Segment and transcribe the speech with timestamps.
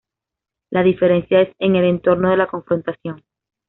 [0.71, 3.23] La diferencia es en el entorno de la confrontación.